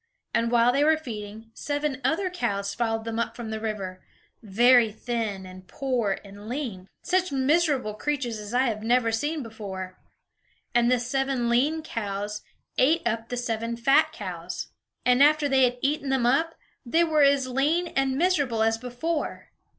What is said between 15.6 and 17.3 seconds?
had eaten them up, they were